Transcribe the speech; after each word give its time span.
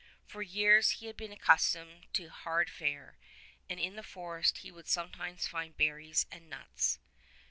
For 0.25 0.41
years 0.41 0.89
he 0.93 1.05
had 1.05 1.15
been 1.15 1.31
accustomed 1.31 2.11
to 2.13 2.29
hard 2.29 2.71
fare, 2.71 3.19
and 3.69 3.79
in 3.79 3.95
the 3.95 4.01
forest 4.01 4.57
he 4.57 4.71
would 4.71 4.87
sometimes 4.87 5.45
find 5.45 5.77
berries 5.77 6.25
and 6.31 6.49
nuts. 6.49 6.97